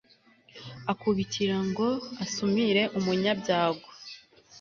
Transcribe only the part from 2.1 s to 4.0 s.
asumire umunyabyago